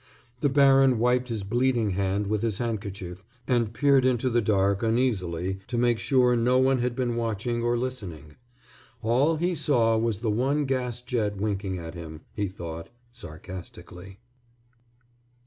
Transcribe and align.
The 0.39 0.49
baron 0.49 0.97
wiped 0.97 1.29
his 1.29 1.43
bleeding 1.43 1.91
hand 1.91 2.25
with 2.25 2.41
his 2.41 2.57
handkerchief 2.57 3.23
and 3.47 3.71
peered 3.71 4.03
into 4.03 4.31
the 4.31 4.41
dark 4.41 4.81
uneasily 4.81 5.59
to 5.67 5.77
make 5.77 5.99
sure 5.99 6.35
no 6.35 6.57
one 6.57 6.79
had 6.79 6.95
been 6.95 7.15
watching 7.15 7.61
or 7.61 7.77
listening. 7.77 8.35
All 9.03 9.35
he 9.35 9.53
saw 9.53 9.95
was 9.99 10.17
the 10.21 10.31
one 10.31 10.65
gas 10.65 11.01
jet 11.01 11.37
winking 11.37 11.77
at 11.77 11.93
him, 11.93 12.21
he 12.33 12.47
thought, 12.47 12.89
sarcastically. 13.11 14.17